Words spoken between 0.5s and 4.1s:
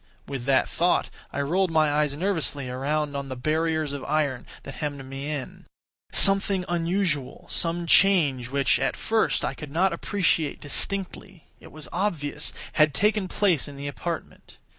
thought I rolled my eves nervously around on the barriers of